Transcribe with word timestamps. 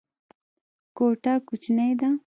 کوټه 0.97 1.33
کوچنۍ 1.47 1.91
ده. 1.99 2.09